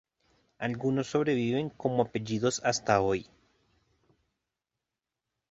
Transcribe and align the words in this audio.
Algunos 0.57 1.11
sobreviven 1.11 1.69
como 1.69 2.01
apellidos 2.01 2.59
hasta 2.63 3.01
hoy. 3.01 3.27